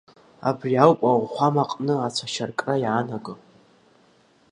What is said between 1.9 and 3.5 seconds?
ацәашьы аркра иаанаго.